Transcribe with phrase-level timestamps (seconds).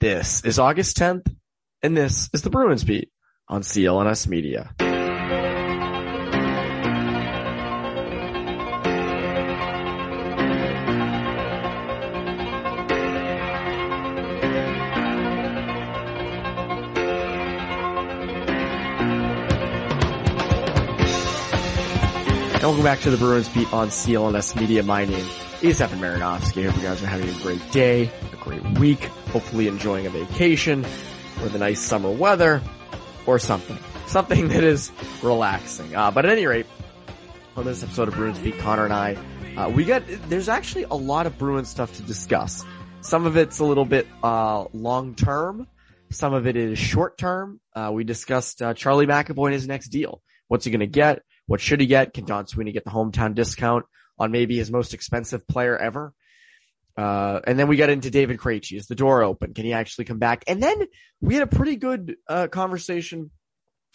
[0.00, 1.26] This is August 10th,
[1.82, 3.10] and this is the Bruins Beat
[3.48, 4.72] on CLNS Media.
[22.62, 24.84] Welcome back to the Bruins Beat on CLNS Media.
[24.84, 25.26] My name
[25.60, 26.62] is Evan Marinofsky.
[26.62, 29.00] I hope you guys are having a great day, a great week,
[29.32, 30.86] hopefully enjoying a vacation
[31.42, 32.62] or the nice summer weather
[33.26, 33.76] or something.
[34.06, 35.96] Something that is relaxing.
[35.96, 36.66] Uh, but at any rate,
[37.56, 39.16] on this episode of Bruins Beat, Conor and I,
[39.56, 42.64] uh, we got, there's actually a lot of Bruins stuff to discuss.
[43.00, 45.66] Some of it's a little bit, uh, long term.
[46.10, 47.60] Some of it is short term.
[47.74, 50.22] Uh, we discussed, uh, Charlie McAvoy and his next deal.
[50.46, 51.22] What's he going to get?
[51.46, 52.14] What should he get?
[52.14, 53.86] Can Don Sweeney get the hometown discount
[54.18, 56.12] on maybe his most expensive player ever?
[56.96, 58.76] Uh, and then we got into David Krejci.
[58.76, 59.54] Is the door open?
[59.54, 60.44] Can he actually come back?
[60.48, 60.86] And then
[61.20, 63.30] we had a pretty good uh, conversation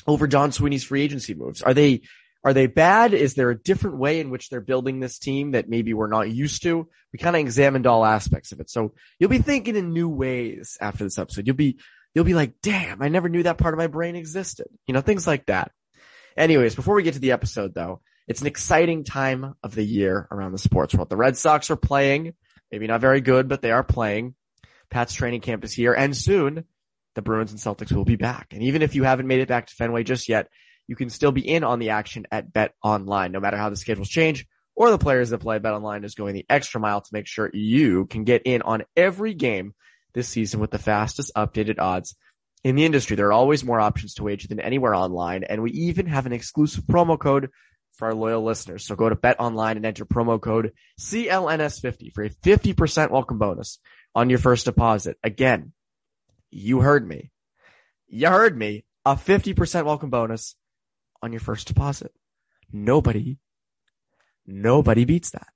[0.07, 1.61] over Don Sweeney's free agency moves.
[1.61, 2.01] Are they
[2.45, 3.13] are they bad?
[3.13, 6.29] Is there a different way in which they're building this team that maybe we're not
[6.29, 6.89] used to?
[7.13, 8.69] We kind of examined all aspects of it.
[8.69, 11.47] So you'll be thinking in new ways after this episode.
[11.47, 11.77] You'll be
[12.13, 14.67] you'll be like, damn, I never knew that part of my brain existed.
[14.87, 15.71] You know, things like that.
[16.35, 20.27] Anyways, before we get to the episode though, it's an exciting time of the year
[20.31, 21.09] around the sports world.
[21.09, 22.33] The Red Sox are playing,
[22.71, 24.35] maybe not very good, but they are playing.
[24.89, 26.65] Pat's training camp is here and soon
[27.15, 28.53] the Bruins and Celtics will be back.
[28.53, 30.49] And even if you haven't made it back to Fenway just yet,
[30.87, 33.75] you can still be in on the action at Bet Online, no matter how the
[33.75, 37.09] schedules change or the players that play Bet Online is going the extra mile to
[37.13, 39.73] make sure you can get in on every game
[40.13, 42.15] this season with the fastest updated odds
[42.63, 43.15] in the industry.
[43.15, 46.33] There are always more options to wager than anywhere online, and we even have an
[46.33, 47.49] exclusive promo code
[47.93, 48.85] for our loyal listeners.
[48.85, 53.79] So go to Bet Online and enter promo code CLNS50 for a 50% welcome bonus
[54.15, 55.17] on your first deposit.
[55.23, 55.73] Again,
[56.51, 57.31] you heard me.
[58.07, 58.85] You heard me.
[59.05, 60.55] A 50% welcome bonus
[61.21, 62.11] on your first deposit.
[62.71, 63.37] Nobody,
[64.47, 65.47] nobody beats that.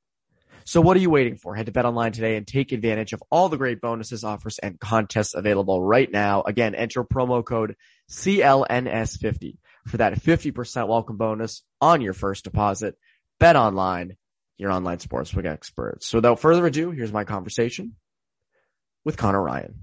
[0.66, 1.56] So what are you waiting for?
[1.56, 4.78] Head to Bet Online today and take advantage of all the great bonuses, offers, and
[4.78, 6.44] contests available right now.
[6.46, 7.78] Again, enter promo code
[8.12, 12.98] CLNS50 for that 50% welcome bonus on your first deposit.
[13.40, 14.18] Bet Online,
[14.58, 16.08] your online sportsbook experts.
[16.08, 17.96] So without further ado, here's my conversation
[19.06, 19.76] with Conor Ryan.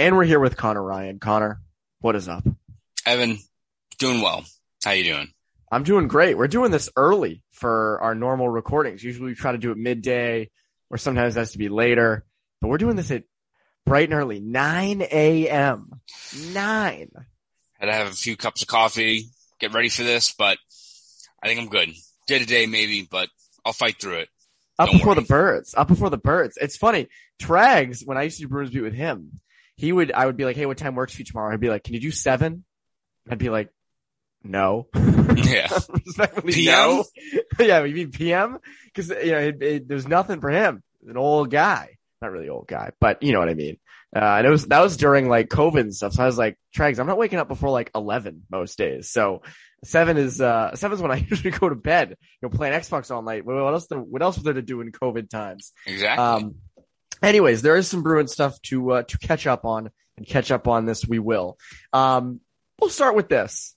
[0.00, 1.18] And we're here with Conor Ryan.
[1.18, 1.60] Conor,
[2.00, 2.46] what is up?
[3.04, 3.38] Evan,
[3.98, 4.44] doing well.
[4.84, 5.28] How you doing?
[5.72, 6.38] I'm doing great.
[6.38, 9.02] We're doing this early for our normal recordings.
[9.02, 10.50] Usually we try to do it midday
[10.90, 12.24] or sometimes it has to be later,
[12.60, 13.24] but we're doing this at
[13.86, 16.00] bright and early, 9 a.m.
[16.52, 17.10] 9.
[17.78, 19.26] Had to have a few cups of coffee,
[19.60, 20.58] get ready for this, but
[21.42, 21.90] I think I'm good.
[22.26, 23.28] Day to day maybe, but
[23.64, 24.28] I'll fight through it.
[24.78, 25.22] Up Don't before worry.
[25.22, 25.74] the birds.
[25.76, 26.58] Up before the birds.
[26.60, 27.08] It's funny.
[27.40, 29.40] Trags, when I used to do Bruins Beat with him,
[29.76, 31.50] he would, I would be like, hey, what time works for you tomorrow?
[31.50, 32.64] He'd be like, can you do seven?
[33.30, 33.70] I'd be like,
[34.42, 34.88] no.
[35.36, 35.68] Yeah.
[36.46, 36.74] PM?
[36.74, 37.04] no.
[37.58, 38.58] yeah, you mean PM?
[38.94, 40.82] Cause, you know, it, it, there's nothing for him.
[41.06, 41.96] An old guy.
[42.20, 43.78] Not really old guy, but you know what I mean.
[44.14, 46.14] Uh, and it was, that was during like COVID and stuff.
[46.14, 49.10] So I was like, Trags, I'm not waking up before like 11 most days.
[49.10, 49.42] So
[49.84, 53.22] seven is, uh, seven's when I usually go to bed, you know, playing Xbox all
[53.22, 53.44] night.
[53.44, 55.72] What else, what else was there to do in COVID times?
[55.86, 56.24] Exactly.
[56.24, 56.56] Um,
[57.22, 60.68] anyways, there is some Bruin stuff to uh, to catch up on, and catch up
[60.68, 61.58] on this we will.
[61.92, 62.40] Um,
[62.80, 63.74] we'll start with this.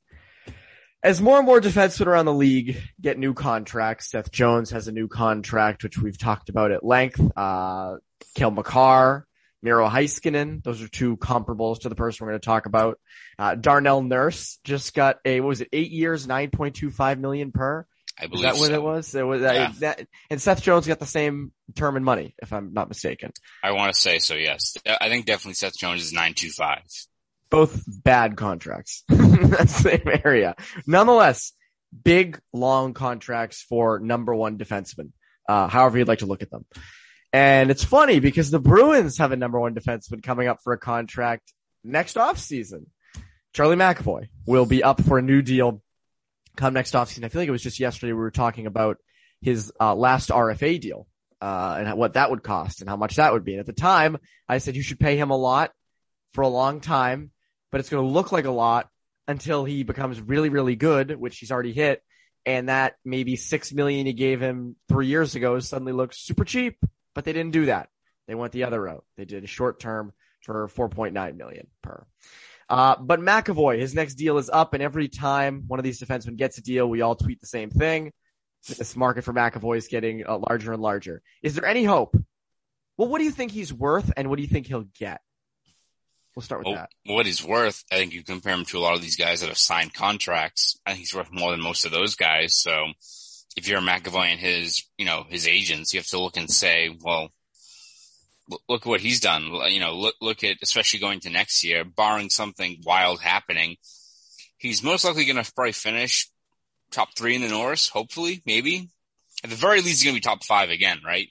[1.04, 4.92] As more and more defensemen around the league get new contracts, Seth Jones has a
[4.92, 7.20] new contract, which we've talked about at length.
[7.36, 7.96] Uh,
[8.36, 9.26] Cale Makar,
[9.64, 13.00] Miro Heiskanen, those are two comparables to the person we're going to talk about.
[13.40, 17.88] Uh, Darnell Nurse just got a, what was it, eight years, 9.25 million per?
[18.20, 19.16] I Is believe that what it was?
[19.16, 19.72] It was Yeah.
[19.80, 23.32] that, and Seth Jones got the same term and money, if I'm not mistaken.
[23.64, 24.36] I want to say so.
[24.36, 24.78] Yes.
[24.86, 26.80] I think definitely Seth Jones is 925.
[27.50, 29.04] both bad contracts.
[29.50, 30.56] That's the same area.
[30.86, 31.54] Nonetheless,
[32.04, 35.12] big, long contracts for number one defenseman.
[35.48, 36.66] Uh, however you'd like to look at them.
[37.34, 40.78] And it's funny because the Bruins have a number one defenseman coming up for a
[40.78, 42.86] contract next offseason.
[43.54, 45.82] Charlie McAvoy will be up for a new deal
[46.56, 47.24] come next offseason.
[47.24, 48.98] I feel like it was just yesterday we were talking about
[49.42, 51.08] his uh, last RFA deal
[51.42, 53.54] uh, and what that would cost and how much that would be.
[53.54, 54.18] And at the time,
[54.48, 55.72] I said you should pay him a lot
[56.34, 57.32] for a long time,
[57.72, 58.90] but it's going to look like a lot
[59.28, 62.02] until he becomes really, really good, which he's already hit.
[62.46, 66.78] And that maybe six million he gave him three years ago suddenly looks super cheap,
[67.14, 67.90] but they didn't do that.
[68.28, 69.04] They went the other route.
[69.18, 72.06] They did a short term for 4.9 million per.
[72.70, 76.38] Uh, but McAvoy, his next deal is up, and every time one of these defensemen
[76.38, 78.14] gets a deal, we all tweet the same thing.
[78.68, 81.22] this market for McAvoy is getting uh, larger and larger.
[81.44, 82.16] Is there any hope?
[82.98, 85.20] Well, what do you think he's worth, and what do you think he'll get?
[86.36, 86.90] We'll start with well, that.
[87.06, 89.50] What he's worth, I think you compare him to a lot of these guys that
[89.50, 90.80] have signed contracts.
[90.86, 92.56] I think he's worth more than most of those guys.
[92.56, 92.88] So
[93.58, 96.50] if you're a McAvoy and his, you know, his agents, you have to look and
[96.50, 97.30] say, well,
[98.70, 99.44] look what he's done.
[99.70, 103.76] You know, look, look at, especially going to next year, barring something wild happening,
[104.58, 106.30] he's most likely going to probably finish
[106.92, 108.90] top three in the Norris, hopefully, maybe.
[109.44, 111.28] At the very least, he's going to be top five again, right?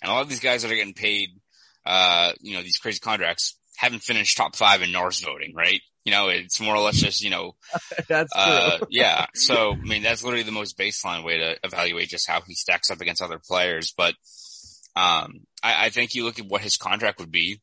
[0.00, 1.30] And a lot of these guys that are getting paid,
[1.84, 5.80] uh, you know, these crazy contracts haven't finished top five in Norris voting, right?
[6.04, 7.54] You know, it's more or less just, you know,
[8.08, 9.26] that's uh, yeah.
[9.34, 12.90] So, I mean, that's literally the most baseline way to evaluate just how he stacks
[12.90, 13.92] up against other players.
[13.96, 14.14] But,
[14.96, 17.60] um, I, I think you look at what his contract would be,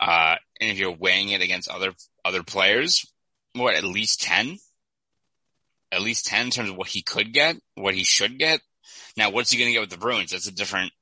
[0.00, 1.92] uh, and if you're weighing it against other,
[2.24, 3.06] other players,
[3.54, 4.58] what, at least 10?
[5.92, 8.60] At least 10 in terms of what he could get, what he should get.
[9.16, 10.30] Now, what's he going to get with the Bruins?
[10.30, 10.92] That's a different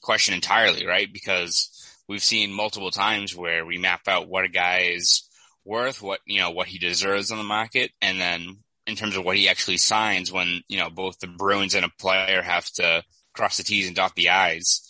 [0.00, 1.12] question entirely, right?
[1.12, 1.69] Because
[2.10, 5.22] we've seen multiple times where we map out what a guy is
[5.64, 7.92] worth, what, you know, what he deserves on the market.
[8.02, 11.76] And then in terms of what he actually signs when, you know, both the Bruins
[11.76, 14.80] and a player have to cross the T's and dot the I's,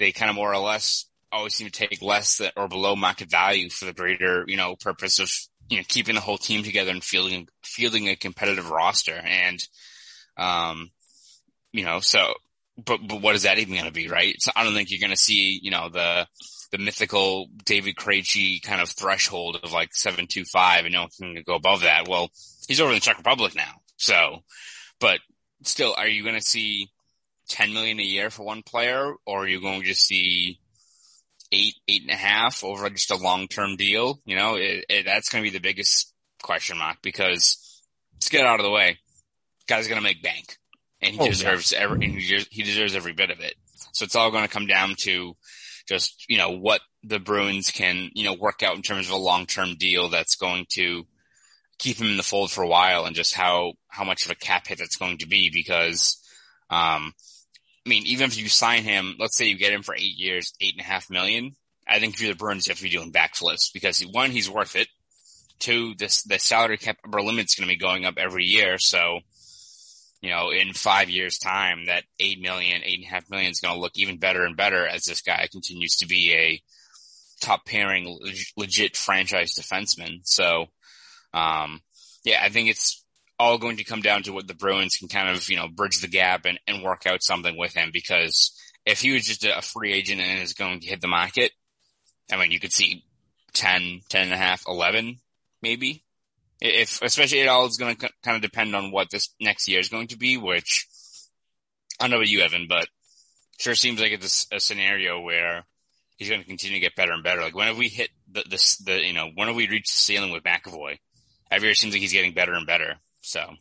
[0.00, 3.30] they kind of more or less always seem to take less than, or below market
[3.30, 5.30] value for the greater, you know, purpose of,
[5.68, 9.14] you know, keeping the whole team together and fielding, fielding a competitive roster.
[9.14, 9.62] And,
[10.36, 10.90] um,
[11.70, 12.34] you know, so
[12.84, 14.40] but but what is that even going to be, right?
[14.40, 16.26] So I don't think you're going to see, you know, the
[16.70, 21.10] the mythical David Krejci kind of threshold of like seven two five, and no one
[21.18, 22.08] can go above that.
[22.08, 22.30] Well,
[22.66, 24.42] he's over in the Czech Republic now, so.
[25.00, 25.20] But
[25.62, 26.90] still, are you going to see
[27.48, 30.60] ten million a year for one player, or are you going to see
[31.50, 34.20] eight eight and a half over just a long term deal?
[34.24, 37.82] You know, it, it, that's going to be the biggest question mark because
[38.14, 38.98] let's get out of the way.
[39.66, 40.58] Guy's going to make bank
[41.00, 41.78] and he oh, deserves yeah.
[41.78, 42.08] every
[42.50, 43.54] he deserves every bit of it.
[43.92, 45.36] So it's all going to come down to
[45.86, 49.18] just you know what the Bruins can you know work out in terms of a
[49.18, 51.06] long term deal that's going to
[51.78, 54.36] keep him in the fold for a while, and just how how much of a
[54.36, 56.22] cap hit that's going to be because.
[56.70, 57.14] Um,
[57.86, 60.52] I mean, even if you sign him, let's say you get him for eight years,
[60.60, 61.56] eight and a half million.
[61.86, 64.50] I think if you're the Bruins, you have to be doing backflips because one, he's
[64.50, 64.88] worth it.
[65.58, 69.20] Two, this the salary cap upper limit's going to be going up every year, so
[70.20, 73.60] you know, in five years time, that eight million, eight and a half million is
[73.60, 76.62] going to look even better and better as this guy continues to be a
[77.40, 78.18] top pairing,
[78.56, 80.20] legit franchise defenseman.
[80.24, 80.66] So,
[81.32, 81.82] um,
[82.24, 83.04] yeah, I think it's
[83.38, 86.00] all going to come down to what the Bruins can kind of, you know, bridge
[86.00, 88.52] the gap and, and work out something with him because
[88.84, 91.52] if he was just a free agent and is going to hit the market,
[92.32, 93.04] I mean, you could see
[93.52, 95.18] 10, 10 and a half, 11
[95.62, 96.04] maybe
[96.60, 99.80] if especially it all is going to kind of depend on what this next year
[99.80, 100.86] is going to be, which
[102.00, 102.88] I don't know about you, Evan, but
[103.58, 105.64] sure seems like it's a, scenario where
[106.16, 107.40] he's going to continue to get better and better.
[107.40, 109.98] Like when have we hit the, this, the, you know, when have we reached the
[109.98, 110.98] ceiling with McAvoy?
[111.50, 112.96] Every year seems like he's getting better and better.
[113.20, 113.54] So.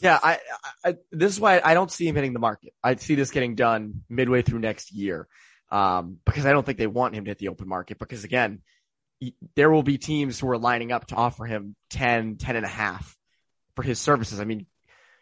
[0.00, 0.38] Yeah, I,
[0.82, 2.72] I, this is why I don't see him hitting the market.
[2.82, 5.28] I see this getting done midway through next year.
[5.70, 8.62] Um, because I don't think they want him to hit the open market because again,
[9.54, 12.68] there will be teams who are lining up to offer him 10, 10 and a
[12.68, 13.16] half
[13.76, 14.40] for his services.
[14.40, 14.66] I mean,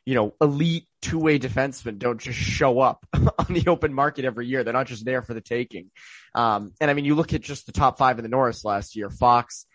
[0.05, 4.47] you know, elite two way defensemen don't just show up on the open market every
[4.47, 4.65] year.
[4.65, 5.91] They're not just there for the taking.
[6.35, 8.97] Um, and I mean, you look at just the top five in the Norris last
[8.97, 9.67] year, Fox,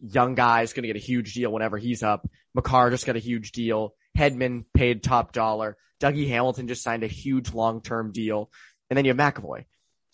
[0.00, 2.28] young guy is going to get a huge deal whenever he's up.
[2.54, 3.94] Makar just got a huge deal.
[4.16, 5.76] Hedman paid top dollar.
[6.00, 8.50] Dougie Hamilton just signed a huge long term deal.
[8.88, 9.64] And then you have McAvoy.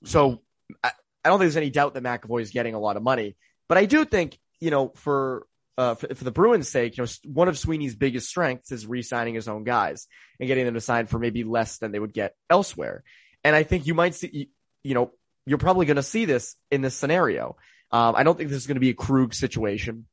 [0.04, 0.42] So
[0.82, 0.92] I,
[1.24, 3.36] I don't think there's any doubt that McAvoy is getting a lot of money.
[3.68, 5.46] But I do think, you know, for,
[5.76, 9.34] uh, for, for, the Bruins' sake, you know, one of Sweeney's biggest strengths is re-signing
[9.34, 10.06] his own guys
[10.40, 13.02] and getting them to sign for maybe less than they would get elsewhere.
[13.44, 14.50] And I think you might see,
[14.82, 15.12] you know,
[15.46, 17.56] you're probably going to see this in this scenario.
[17.92, 20.06] Um, I don't think this is going to be a Krug situation.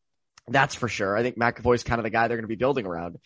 [0.48, 1.18] That's for sure.
[1.18, 3.18] I think McAvoy's kind of the guy they're going to be building around.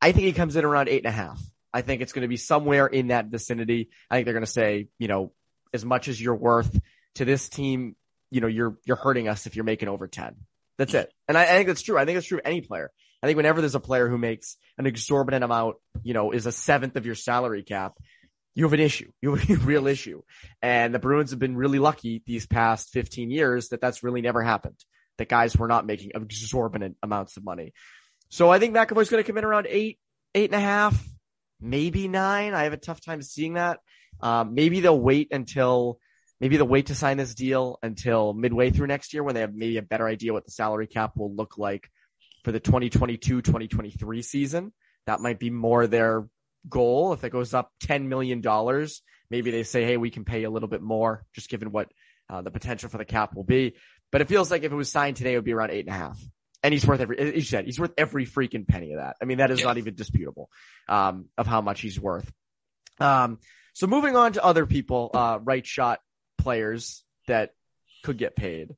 [0.00, 1.40] I think he comes in around eight and a half.
[1.72, 3.90] I think it's going to be somewhere in that vicinity.
[4.10, 5.32] I think they're going to say, you know,
[5.74, 6.78] as much as you're worth
[7.16, 7.96] to this team,
[8.30, 10.36] you know, you're, you're hurting us if you're making over 10.
[10.78, 11.12] That's it.
[11.28, 11.98] And I, I think that's true.
[11.98, 12.90] I think that's true of any player.
[13.22, 16.52] I think whenever there's a player who makes an exorbitant amount, you know, is a
[16.52, 17.94] seventh of your salary cap,
[18.54, 19.10] you have an issue.
[19.22, 20.22] You have a real issue.
[20.62, 24.42] And the Bruins have been really lucky these past 15 years that that's really never
[24.42, 24.76] happened.
[25.18, 27.72] That guys were not making exorbitant amounts of money.
[28.28, 29.98] So I think McAvoy's going to come in around eight,
[30.34, 31.02] eight and a half,
[31.60, 32.54] maybe nine.
[32.54, 33.80] I have a tough time seeing that.
[34.20, 35.98] Um, maybe they'll wait until
[36.40, 39.54] maybe they'll wait to sign this deal until midway through next year when they have
[39.54, 41.90] maybe a better idea what the salary cap will look like
[42.44, 44.72] for the 2022-2023 season.
[45.06, 46.28] That might be more their
[46.68, 48.42] goal, if it goes up $10 million,
[49.30, 51.88] maybe they say, Hey, we can pay a little bit more just given what
[52.28, 53.74] uh, the potential for the cap will be.
[54.12, 55.94] But it feels like if it was signed today, it would be around eight and
[55.94, 56.20] a half.
[56.62, 59.16] And he's worth every, he said, he's worth every freaking penny of that.
[59.22, 59.66] I mean, that is yeah.
[59.66, 60.48] not even disputable,
[60.88, 62.30] um, of how much he's worth.
[62.98, 63.38] Um,
[63.74, 66.00] so moving on to other people, uh, right shot
[66.46, 67.50] players that
[68.04, 68.76] could get paid.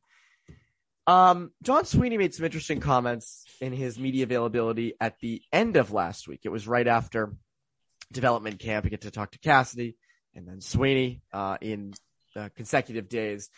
[1.07, 5.93] Um, Don Sweeney made some interesting comments in his media availability at the end of
[5.93, 6.41] last week.
[6.45, 7.35] It was right after
[8.11, 8.85] development camp.
[8.85, 9.97] We get to talk to Cassidy
[10.35, 11.93] and then Sweeney, uh, in
[12.35, 13.51] uh, consecutive days.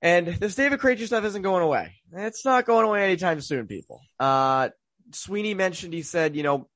[0.00, 1.94] And this David Krejci stuff isn't going away.
[2.12, 4.02] It's not going away anytime soon, people.
[4.20, 4.68] Uh,
[5.10, 6.68] Sweeney mentioned, he said, you know,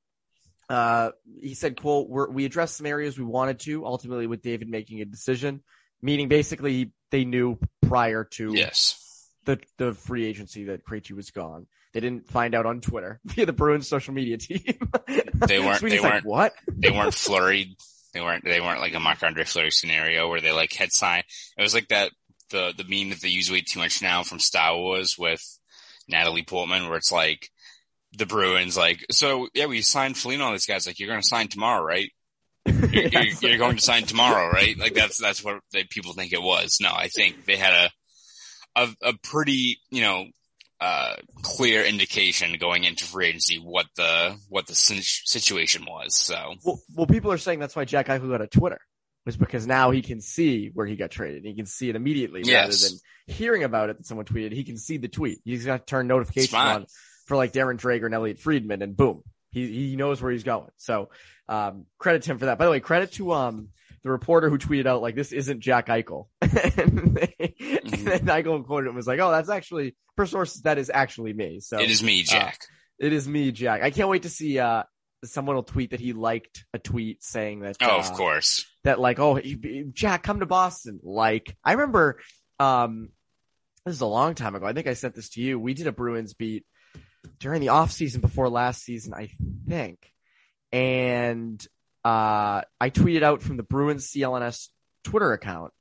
[0.69, 4.99] uh, he said, quote, we addressed some areas we wanted to, ultimately with David making
[4.99, 5.63] a decision,
[6.01, 8.97] meaning basically they knew prior to yes
[9.45, 11.67] the the free agency that Krejci was gone.
[11.93, 14.63] They didn't find out on Twitter via the Bruins social media team.
[15.07, 15.81] they weren't.
[15.81, 16.03] they weren't.
[16.03, 16.53] Like, what?
[16.67, 17.75] they weren't flurried.
[18.13, 18.43] They weren't.
[18.43, 21.23] They weren't like a Marc Andre Fleury scenario where they like head sign.
[21.57, 22.11] It was like that
[22.49, 25.41] the the meme that they use way too much now from Star Wars with
[26.07, 27.49] Natalie Portman, where it's like
[28.17, 31.27] the Bruins like, so yeah, we signed Foligno on this guy's like, you're going to
[31.27, 32.11] sign tomorrow, right?
[32.91, 34.77] You're, you're, you're, going to sign tomorrow, right?
[34.77, 36.77] Like that's that's what they, people think it was.
[36.79, 37.91] No, I think they had a
[38.75, 40.25] a, a pretty, you know,
[40.79, 46.15] uh, clear indication going into free agency what the what the situation was.
[46.15, 48.79] So, well, well, people are saying that's why Jack Eichel got a Twitter
[49.25, 51.45] was because now he can see where he got traded.
[51.45, 52.65] He can see it immediately yes.
[52.65, 52.99] rather than
[53.37, 54.51] hearing about it that someone tweeted.
[54.53, 55.39] He can see the tweet.
[55.45, 56.85] He's got to turn notifications on
[57.27, 60.69] for like Darren Dreger and Elliotte Friedman, and boom, he he knows where he's going.
[60.77, 61.09] So,
[61.47, 62.57] um, credit to him for that.
[62.57, 63.69] By the way, credit to um
[64.03, 66.51] the reporter who tweeted out like this isn't Jack Eichel, and,
[67.15, 67.95] they, mm-hmm.
[67.95, 71.33] and then Eichel quoted him was like, "Oh, that's actually per sources that is actually
[71.33, 72.59] me." So it is me, uh, Jack.
[72.61, 73.83] Uh, it is me, Jack.
[73.83, 74.59] I can't wait to see.
[74.59, 74.83] uh
[75.23, 77.77] Someone will tweet that he liked a tweet saying that.
[77.79, 78.65] Oh, uh, of course.
[78.85, 79.39] That like, oh,
[79.93, 80.99] Jack, come to Boston.
[81.03, 82.19] Like, I remember,
[82.59, 83.09] um,
[83.85, 84.65] this is a long time ago.
[84.65, 85.59] I think I sent this to you.
[85.59, 86.65] We did a Bruins beat
[87.39, 89.29] during the off season before last season, I
[89.67, 90.11] think.
[90.71, 91.65] And
[92.03, 94.69] uh, I tweeted out from the Bruins CLNS
[95.03, 95.73] Twitter account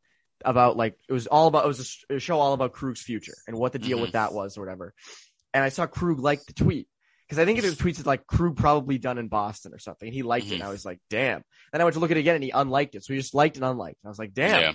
[0.44, 3.56] about like it was all about it was a, show all about Krug's future and
[3.56, 4.02] what the deal mm-hmm.
[4.02, 4.94] with that was or whatever.
[5.52, 6.88] And I saw Krug like the tweet
[7.28, 10.08] because I think it was tweets like Krug probably done in Boston or something.
[10.08, 10.54] And he liked mm-hmm.
[10.54, 10.60] it.
[10.60, 11.42] And I was like, damn.
[11.72, 13.04] Then I went to look at it again and he unliked it.
[13.04, 13.98] So he just liked and unliked.
[14.02, 14.60] And I was like, damn.
[14.60, 14.72] Yeah.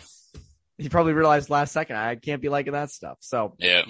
[0.77, 3.17] He probably realized last second I can't be liking that stuff.
[3.21, 3.83] So yeah,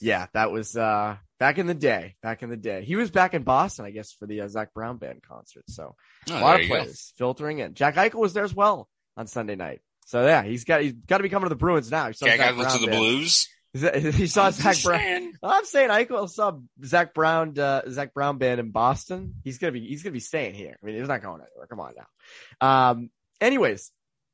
[0.00, 2.14] yeah, that was uh back in the day.
[2.22, 4.72] Back in the day, he was back in Boston, I guess, for the uh, Zac
[4.72, 5.64] Brown band concert.
[5.66, 5.96] So
[6.30, 7.24] oh, a lot of players go.
[7.24, 7.74] filtering in.
[7.74, 9.80] Jack Eichel was there as well on Sunday night.
[10.06, 12.06] So yeah, he's got he's got to be coming to the Bruins now.
[12.06, 12.98] He saw Jack Zach Eichel to the band.
[13.00, 13.48] Blues.
[13.72, 15.32] He saw I'm Zac Brown.
[15.44, 19.34] I'm saying Eichel saw Zac Brown, uh, Zac Brown band in Boston.
[19.44, 20.76] He's gonna be he's gonna be staying here.
[20.82, 21.68] I mean, he's not going anywhere.
[21.68, 22.66] Come on now.
[22.66, 23.10] Um.
[23.40, 23.92] Anyways,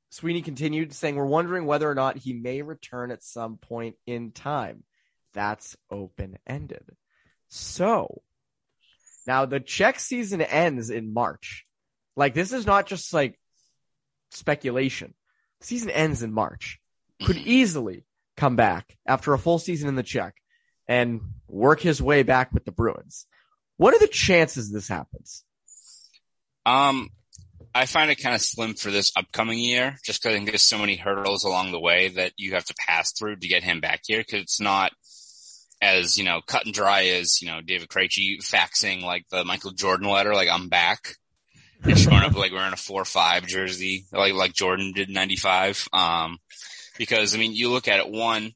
[0.09, 4.33] Sweeney continued saying, "We're wondering whether or not he may return at some point in
[4.33, 4.85] time."
[5.37, 6.85] That's open ended.
[7.49, 8.23] So
[9.27, 11.65] now the Czech season ends in March.
[12.17, 13.39] Like this is not just like
[14.31, 15.15] speculation.
[15.61, 16.81] The season ends in March.
[17.25, 18.05] Could easily
[18.37, 20.35] come back after a full season in the Czech
[20.89, 23.27] and work his way back with the Bruins.
[23.77, 25.45] What are the chances this happens?
[26.65, 27.11] Um,
[27.75, 30.63] I find it kind of slim for this upcoming year, just because I think there's
[30.63, 33.81] so many hurdles along the way that you have to pass through to get him
[33.81, 34.21] back here.
[34.21, 34.93] Because it's not
[35.81, 39.73] as, you know, cut and dry as, you know, David Krejci faxing like the Michael
[39.73, 41.17] Jordan letter, like I'm back.
[41.83, 45.37] And showing up like wearing a four five jersey, like like Jordan did in ninety
[45.37, 45.87] five.
[45.93, 46.39] Um,
[46.97, 48.11] because I mean, you look at it.
[48.11, 48.53] One,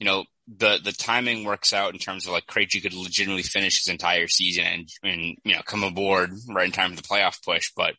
[0.00, 3.78] you know, the the timing works out in terms of like Krejci could legitimately finish
[3.78, 7.42] his entire season and and you know come aboard right in time for the playoff
[7.42, 7.70] push.
[7.76, 7.94] But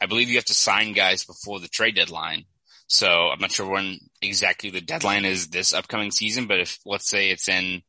[0.00, 2.44] I believe you have to sign guys before the trade deadline.
[2.86, 7.08] So I'm not sure when exactly the deadline is this upcoming season, but if let's
[7.08, 7.82] say it's in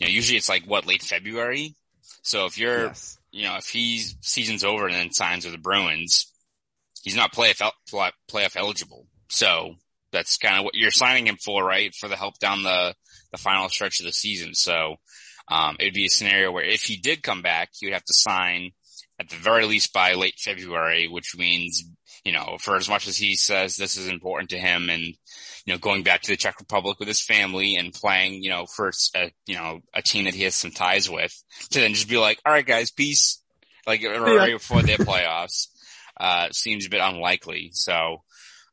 [0.00, 1.74] you know, usually it's like what late February.
[2.22, 3.18] So if you're, yes.
[3.30, 6.32] you know, if he's season's over and then signs with the Bruins,
[7.02, 9.06] he's not playoff playoff eligible.
[9.28, 9.74] So
[10.10, 11.94] that's kind of what you're signing him for, right?
[11.94, 12.94] For the help down the
[13.30, 14.54] the final stretch of the season.
[14.54, 14.96] So
[15.48, 18.14] um, it'd be a scenario where if he did come back, he would have to
[18.14, 18.70] sign
[19.20, 21.84] at the very least by late February, which means
[22.24, 25.14] you know, for as much as he says this is important to him and,
[25.64, 28.66] you know, going back to the Czech Republic with his family and playing, you know,
[28.66, 31.32] for a, you know, a team that he has some ties with
[31.70, 33.42] to then just be like, all right, guys, peace.
[33.86, 35.68] Like right before their playoffs,
[36.18, 37.70] uh, seems a bit unlikely.
[37.72, 38.22] So,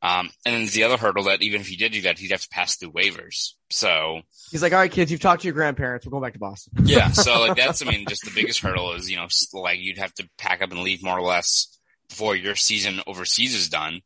[0.02, 2.42] um, and then the other hurdle that even if he did do that, he'd have
[2.42, 3.54] to pass through waivers.
[3.70, 6.06] So he's like, all right, kids, you've talked to your grandparents.
[6.06, 6.72] We're going back to Boston.
[6.84, 7.10] yeah.
[7.10, 10.14] So like that's, I mean, just the biggest hurdle is, you know, like you'd have
[10.14, 11.78] to pack up and leave more or less
[12.08, 14.02] before your season overseas is done.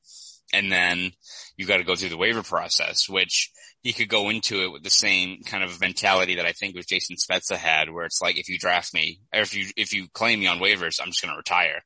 [0.52, 1.12] And then
[1.56, 3.50] you got to go through the waiver process, which
[3.82, 6.86] he could go into it with the same kind of mentality that I think was
[6.86, 10.08] Jason Spezza had, where it's like, if you draft me, or if you, if you
[10.12, 11.82] claim me on waivers, I'm just going to retire,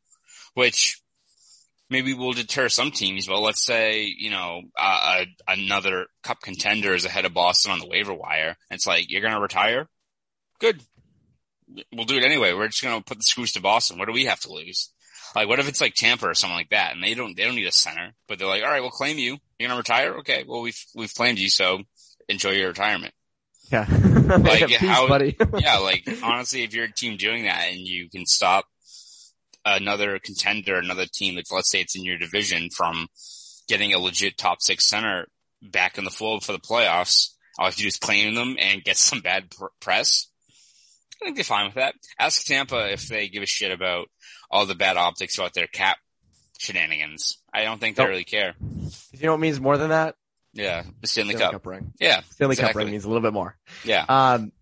[0.54, 1.00] which
[1.88, 3.26] maybe will deter some teams.
[3.26, 7.88] But let's say, you know, uh, another cup contender is ahead of Boston on the
[7.88, 8.56] waiver wire.
[8.70, 9.88] It's like, you're going to retire?
[10.58, 10.82] Good.
[11.92, 12.52] We'll do it anyway.
[12.52, 13.98] We're just going to put the screws to Boston.
[13.98, 14.92] What do we have to lose?
[15.34, 17.54] Like, what if it's like Tampa or something like that, and they don't they don't
[17.54, 19.38] need a center, but they're like, all right, we'll claim you.
[19.58, 20.14] You're gonna retire?
[20.18, 21.80] Okay, well we've we've claimed you, so
[22.28, 23.14] enjoy your retirement.
[23.70, 25.36] Yeah, like Peace, how, buddy.
[25.58, 28.66] yeah, like honestly, if you're a team doing that and you can stop
[29.64, 33.08] another contender, another team that's let's say it's in your division from
[33.68, 35.26] getting a legit top six center
[35.62, 38.56] back in the fold for the playoffs, all you have to do is claim them
[38.58, 40.28] and get some bad pr- press.
[41.20, 41.94] I think they're fine with that.
[42.18, 44.08] Ask Tampa if they give a shit about
[44.50, 45.98] all the bad optics about their cap
[46.58, 47.38] shenanigans.
[47.52, 48.10] I don't think they Nope.
[48.10, 48.54] really care.
[48.60, 50.14] You know what means more than that?
[50.52, 51.52] Yeah, the Stanley, Stanley Cup.
[51.52, 51.92] Cup ring.
[52.00, 53.56] Yeah, Stanley Cup ring means a little bit more.
[53.84, 54.52] Yeah, Um,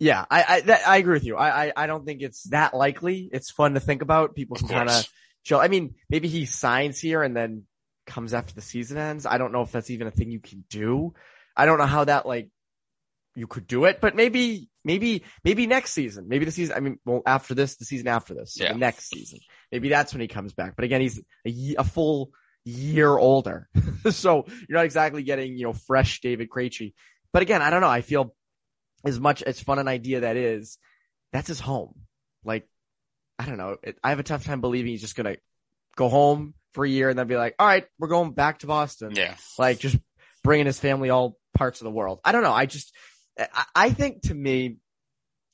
[0.00, 1.36] yeah, I I, that, I agree with you.
[1.36, 3.28] I, I I don't think it's that likely.
[3.32, 4.34] It's fun to think about.
[4.34, 5.06] People can kind of
[5.44, 5.60] chill.
[5.60, 7.64] I mean, maybe he signs here and then
[8.06, 9.26] comes after the season ends.
[9.26, 11.14] I don't know if that's even a thing you can do.
[11.56, 12.48] I don't know how that like
[13.36, 16.74] you could do it, but maybe maybe maybe next season, maybe the season.
[16.76, 18.72] I mean, well, after this, the season after this, so Yeah.
[18.72, 19.38] the next season,
[19.70, 20.74] maybe that's when he comes back.
[20.76, 22.30] But again, he's a, a full
[22.64, 23.68] year older,
[24.10, 26.94] so you're not exactly getting you know fresh David Krejci.
[27.32, 27.88] But again, I don't know.
[27.88, 28.34] I feel
[29.04, 30.78] as much as fun an idea that is,
[31.32, 31.94] that's his home.
[32.44, 32.66] Like,
[33.38, 33.76] I don't know.
[33.82, 35.36] It, I have a tough time believing he's just gonna
[35.96, 38.66] go home for a year and then be like, all right, we're going back to
[38.66, 39.12] Boston.
[39.14, 39.96] yeah, Like just
[40.44, 42.20] bringing his family all parts of the world.
[42.24, 42.52] I don't know.
[42.52, 42.94] I just,
[43.74, 44.76] I, think to me,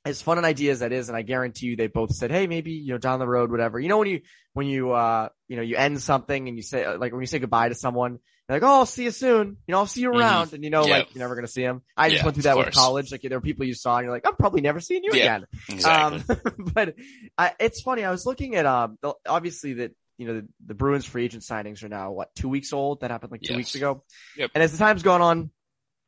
[0.04, 2.46] as fun an idea as that is, and I guarantee you they both said, Hey,
[2.46, 4.20] maybe, you know, down the road, whatever, you know, when you,
[4.52, 7.38] when you, uh, you know, you end something and you say, like when you say
[7.38, 9.56] goodbye to someone, you're like, Oh, I'll see you soon.
[9.66, 10.16] You know, I'll see you Mhm.
[10.16, 10.52] around.
[10.52, 10.98] And you know, Yeah.
[10.98, 11.82] like you're never going to see him.
[11.96, 13.12] I just Yeah, went through that with college.
[13.12, 15.22] Like there were people you saw and you're like, I'm probably never seeing you Yeah.
[15.22, 15.46] again.
[15.70, 16.36] exactly.
[16.36, 16.94] Um, but
[17.38, 18.04] I, it's funny.
[18.04, 21.42] I was looking at um, the- obviously that you know the, the Bruins free agent
[21.42, 23.00] signings are now what two weeks old.
[23.00, 23.56] That happened like two Yes.
[23.56, 24.04] weeks ago.
[24.36, 24.50] Yep.
[24.54, 25.50] And as the time's gone on,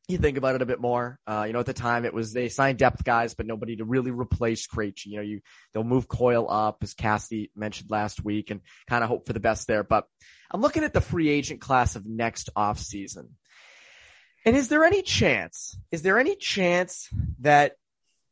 [0.08, 1.18] you think about it a bit more.
[1.26, 3.84] Uh, you know, at the time it was they signed depth guys, but nobody to
[3.84, 5.06] really replace Krejci.
[5.06, 5.40] You know, you
[5.72, 9.40] they'll move Coyle up as Cassidy mentioned last week, and kind of hope for the
[9.40, 9.82] best there.
[9.82, 10.04] But
[10.50, 13.30] I'm looking at the free agent class of next off season.
[14.44, 17.08] And is there any chance, is there any chance
[17.40, 17.72] that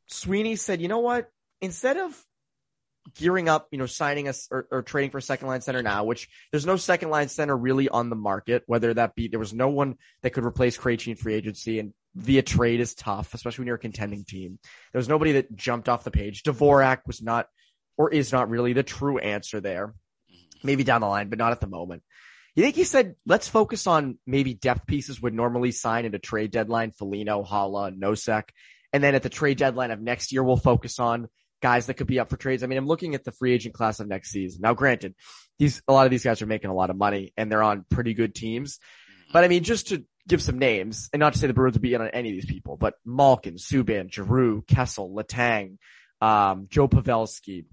[0.07, 1.29] Sweeney said, you know what,
[1.61, 2.17] instead of
[3.15, 6.29] gearing up, you know, signing us or, or trading for second line center now, which
[6.51, 9.69] there's no second line center really on the market, whether that be, there was no
[9.69, 13.67] one that could replace Krejci in free agency and via trade is tough, especially when
[13.67, 14.59] you're a contending team.
[14.93, 16.43] There was nobody that jumped off the page.
[16.43, 17.49] Dvorak was not
[17.97, 19.95] or is not really the true answer there.
[20.63, 22.03] Maybe down the line, but not at the moment.
[22.55, 26.19] You think he said, let's focus on maybe depth pieces would normally sign at a
[26.21, 28.45] trade deadline, Foligno, Haula, Nosek.
[28.93, 31.29] And then at the trade deadline of next year, we'll focus on
[31.65, 32.63] guys that could be up for trades.
[32.63, 34.61] I mean, I'm looking at the free agent class of next season.
[34.61, 35.15] Now, granted,
[35.59, 37.87] these, a lot of these guys are making a lot of money and they're on
[37.89, 38.79] pretty good teams.
[39.33, 41.81] But I mean, just to give some names and not to say the Bruins would
[41.81, 45.79] be in on any of these people, but Malkin, Subban, Giroux, Kessel, Letang,
[46.21, 47.65] um, Joe Pavelski,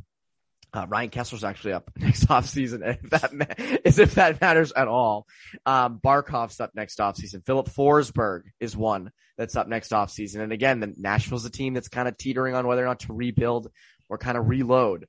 [0.74, 4.88] uh, Ryan Kesler's actually up next offseason, if that ma- as if that matters at
[4.88, 5.28] all.
[5.66, 7.46] Um, Barkov's up next offseason.
[7.46, 10.42] Filip Forsberg is one that's up next offseason.
[10.42, 13.14] And again, the Nashville's a team that's kind of teetering on whether or not to
[13.14, 13.72] rebuild
[14.10, 15.08] or kind of reload.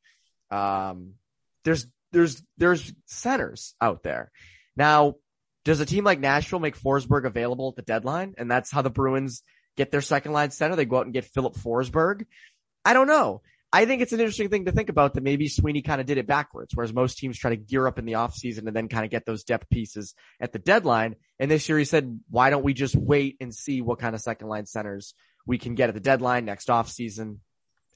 [0.50, 1.14] Um,
[1.64, 4.30] there's, there's, there's centers out there.
[4.76, 5.16] Now,
[5.64, 8.34] does a team like Nashville make Forsberg available at the deadline?
[8.36, 9.42] And that's how the Bruins
[9.76, 10.76] get their second line center.
[10.76, 12.26] They go out and get Filip Forsberg.
[12.84, 13.42] I don't know.
[13.74, 16.18] I think it's an interesting thing to think about that maybe Sweeney kind of did
[16.18, 19.04] it backwards, whereas most teams try to gear up in the offseason and then kind
[19.04, 21.16] of get those depth pieces at the deadline.
[21.38, 24.20] And this year he said, why don't we just wait and see what kind of
[24.20, 25.14] second line centers
[25.46, 27.38] we can get at the deadline next offseason,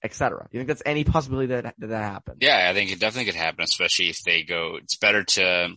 [0.02, 0.48] et cetera.
[0.50, 2.38] You think that's any possibility that that, that happens?
[2.40, 4.78] Yeah, I think it definitely could happen, especially if they go.
[4.82, 5.68] It's better to,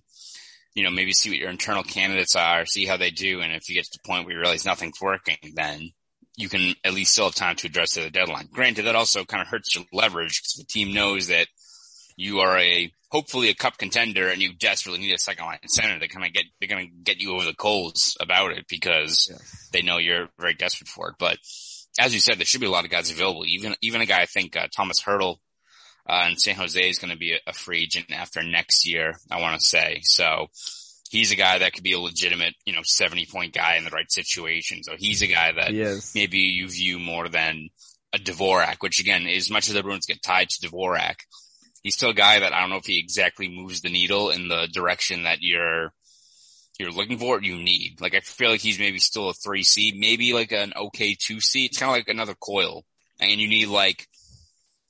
[0.75, 3.67] you know, maybe see what your internal candidates are, see how they do, and if
[3.67, 5.91] you get to the point where you realize nothing's working, then
[6.39, 8.47] you can at least still have time to address the deadline.
[8.51, 11.47] Granted, that also kind of hurts your leverage because the team knows that
[12.15, 15.99] you are a hopefully a cup contender and you desperately need a second line center.
[15.99, 19.29] They kind of get they're going to get you over the coals about it because
[19.73, 21.15] they know you're very desperate for it.
[21.19, 21.37] But
[21.99, 23.45] as you said, there should be a lot of guys available.
[23.45, 25.39] Even even a guy I think uh, Tomas Hertl
[26.07, 29.19] uh, in San Jose is going to be a, a free agent after next year.
[29.29, 30.47] I want to say so.
[31.09, 33.89] He's a guy that could be a legitimate, you know, 70 point guy in the
[33.89, 34.83] right situation.
[34.83, 35.73] So he's a guy that
[36.13, 37.69] maybe you view more than
[38.13, 41.15] a Dvorak, which again, as much as the Bruins get tied to Dvorak,
[41.81, 44.47] he's still a guy that I don't know if he exactly moves the needle in
[44.47, 45.91] the direction that you're
[46.79, 47.97] you're looking for you need.
[47.99, 51.41] Like I feel like he's maybe still a three C, maybe like an okay two
[51.41, 51.65] C.
[51.65, 52.85] It's kind of like another Coyle,
[53.19, 54.07] and you need like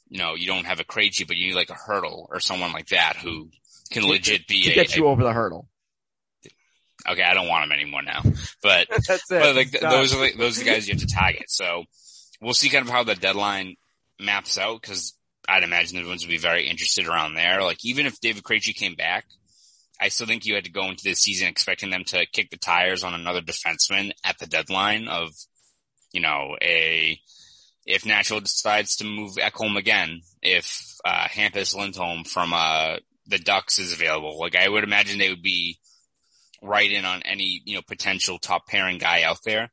[0.07, 2.73] you know you don't have a Krejci, but you need like a Hertl or someone
[2.73, 3.49] like that who
[3.91, 5.67] can legit be to a, get you a- over the hurdle.
[7.07, 7.23] Okay.
[7.23, 8.21] I don't want him anymore now,
[8.61, 8.87] but
[9.29, 11.49] but like th- those are the, those are the guys you have to target.
[11.49, 11.83] So
[12.41, 13.75] we'll see kind of how the deadline
[14.19, 15.13] maps out because
[15.47, 17.63] I'd imagine everyone's would be very interested around there.
[17.63, 19.25] Like even if David Krejci came back,
[19.99, 22.57] I still think you had to go into this season expecting them to kick the
[22.57, 25.31] tires on another defenseman at the deadline of,
[26.11, 27.19] you know, a
[27.85, 33.79] if Nashville decides to move Ekholm again, if uh, Hampus Lindholm from uh, the Ducks
[33.79, 35.79] is available, like I would imagine they would be
[36.61, 39.71] right in on any you know potential top pairing guy out there.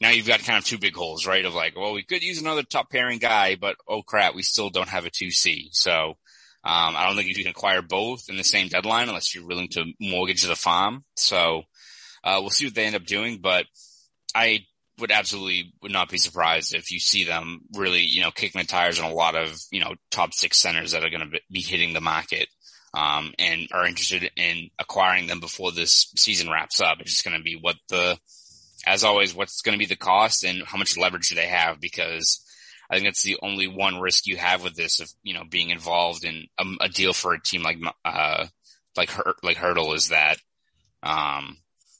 [0.00, 1.44] Now you've got kind of two big holes, right?
[1.44, 4.70] Of like, well, we could use another top pairing guy, but oh crap, we still
[4.70, 5.70] don't have a two C.
[5.72, 6.16] So
[6.64, 9.68] um, I don't think you can acquire both in the same deadline unless you're willing
[9.70, 11.04] to mortgage the farm.
[11.16, 11.62] So
[12.24, 13.66] uh, we'll see what they end up doing, but
[14.34, 14.66] I
[14.98, 18.66] would absolutely would not be surprised if you see them really, you know, kicking the
[18.66, 21.60] tires on a lot of, you know, top six centers that are going to be
[21.60, 22.48] hitting the market.
[22.94, 27.00] Um, and are interested in acquiring them before this season wraps up.
[27.00, 28.16] It's just going to be what the,
[28.86, 31.80] as always, what's going to be the cost and how much leverage do they have?
[31.80, 32.40] Because
[32.88, 35.70] I think that's the only one risk you have with this of, you know, being
[35.70, 38.46] involved in a, a deal for a team like, uh,
[38.96, 40.36] like, Hur- like Hertl is that,
[41.02, 41.56] um,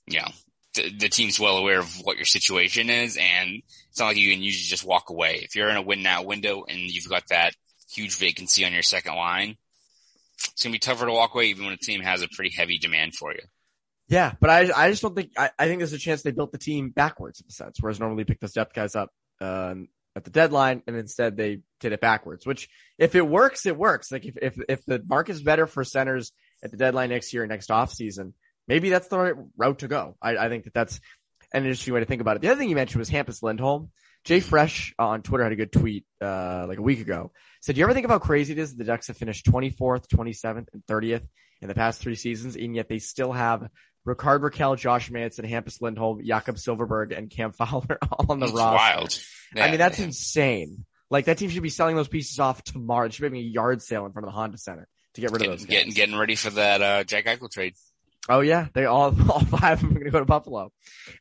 [0.07, 0.29] you know,
[0.75, 4.33] the, the team's well aware of what your situation is and it's not like you
[4.33, 5.41] can usually just walk away.
[5.43, 7.55] If you're in a win now window and you've got that
[7.91, 9.57] huge vacancy on your second line,
[10.53, 12.79] it's gonna be tougher to walk away even when a team has a pretty heavy
[12.79, 13.41] demand for you.
[14.09, 16.53] Yeah, but I I just don't think I, I think there's a chance they built
[16.53, 19.89] the team backwards in a sense, whereas normally you pick those depth guys up um,
[20.15, 22.47] at the deadline, and instead they did it backwards.
[22.47, 24.13] Which, if it works, it works.
[24.13, 27.71] Like if if if the market's better for centers at the deadline next year, next
[27.71, 28.35] off season,
[28.69, 30.17] maybe that's the right route to go.
[30.21, 31.01] I, I think that that's
[31.53, 32.43] an interesting way to think about it.
[32.43, 33.91] The other thing you mentioned was Hampus Lindholm.
[34.25, 37.31] Jay Fresh on Twitter had a good tweet uh, like a week ago.
[37.61, 39.47] Said, "Do you ever think of how crazy it is that the Ducks have finished
[39.47, 41.27] 24th, 27th, and 30th
[41.61, 43.69] in the past three seasons, and yet they still have
[44.05, 48.55] Rickard Rakell, Josh Manson, Hampus Lindholm, Jakob Silfverberg, and Cam Fowler all on the It's
[48.55, 48.77] roster.
[48.77, 49.19] wild.
[49.57, 50.07] I mean, that's Yeah.
[50.07, 50.85] insane.
[51.11, 53.07] Like that team should be selling those pieces off tomorrow.
[53.07, 55.31] It should be having a yard sale in front of the Honda Center to get
[55.31, 55.67] rid of getting, those.
[55.67, 57.75] getting getting ready for that uh, Jack Eichel trade.
[58.29, 60.73] Oh yeah, they all all five of them are going to go to Buffalo.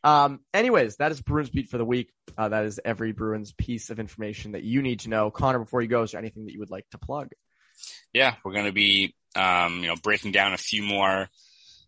[0.04, 2.12] Um, anyways, that is Bruins beat for the week.
[2.38, 5.30] Uh, that is every Bruins piece of information that you need to know.
[5.32, 7.30] Conor, before you go, is there anything that you would like to plug?
[8.14, 11.28] Yeah, we're going to be um, you know breaking down a few more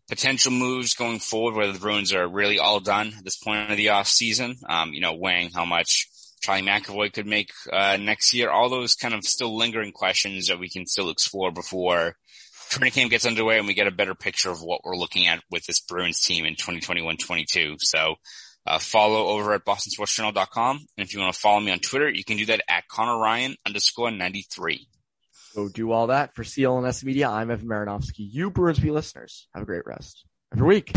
[0.09, 3.77] potential moves going forward, whether the Bruins are really all done at this point of
[3.77, 4.55] the off season.
[4.67, 6.09] Um, you know, weighing how much
[6.41, 8.49] Charlie McAvoy could make uh, next year.
[8.49, 12.15] All those kind of still lingering questions that we can still explore before
[12.69, 15.41] training camp gets underway and we get a better picture of what we're looking at
[15.49, 17.77] with this Bruins team in 2021-22.
[17.79, 18.15] So
[18.65, 20.77] uh, follow over at bostonsportsjournal.com.
[20.97, 23.17] And if you want to follow me on Twitter, you can do that at Conor
[23.19, 24.87] Ryan underscore 93.
[25.55, 27.29] Go do all that for CLNS Media.
[27.29, 28.27] I'm Evan Marinofsky.
[28.29, 30.91] You Bruins be listeners, have a great rest of your week.